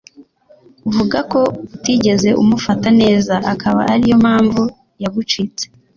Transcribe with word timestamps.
Vugako 0.95 1.39
utigeze 1.75 2.29
umufata 2.41 2.87
neza 3.01 3.33
akaba 3.53 3.81
ariyo 3.93 4.15
mpamvu 4.23 4.63
yagucitse 5.01 5.63